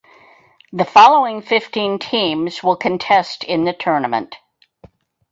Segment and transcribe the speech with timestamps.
[0.73, 4.35] The following fifteen teams will contest in the tournament.